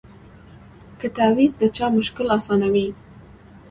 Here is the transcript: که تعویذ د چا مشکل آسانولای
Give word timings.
که 0.99 1.07
تعویذ 1.17 1.53
د 1.59 1.63
چا 1.75 1.85
مشکل 1.97 2.27
آسانولای 2.37 2.87